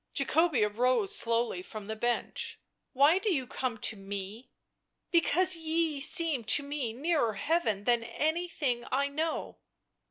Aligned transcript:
Jacobea 0.15 0.67
rose 0.67 1.15
slowly 1.15 1.61
from 1.61 1.85
the 1.85 1.95
bench." 1.95 2.59
Why 2.91 3.19
do 3.19 3.31
you 3.31 3.45
come 3.45 3.77
to 3.77 3.95
me 3.95 4.45
1 4.49 4.49
""Because 5.11 5.55
ye 5.55 5.99
seem 5.99 6.43
to 6.43 6.63
me 6.63 6.91
nearer 6.91 7.33
heaven 7.35 7.83
than 7.83 8.03
any 8.03 8.47
thing 8.47 8.83
I 8.91 9.09
know. 9.09 9.59